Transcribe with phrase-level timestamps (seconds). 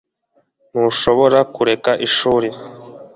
[0.71, 2.49] ntushobora kureka ishuri